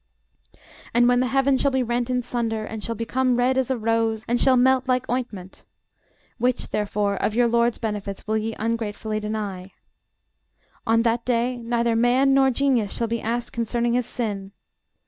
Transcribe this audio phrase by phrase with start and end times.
[0.95, 3.77] And when the heaven shall be rent in sunder, and shall become red as a
[3.77, 5.63] rose, and shall melt like ointment:
[6.39, 9.73] (Which, therefore, of your LORD'S benefits will ye ungratefully deny?)
[10.87, 14.53] On that day neither man nor genius shall be asked concerning his sin.